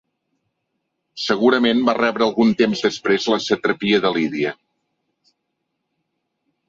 Segurament 1.25 1.83
va 1.89 1.95
rebre 1.99 2.25
algun 2.27 2.53
temps 2.63 2.81
després 2.87 3.29
la 3.35 3.39
satrapia 3.49 4.01
de 4.07 4.15
Lídia. 4.17 4.55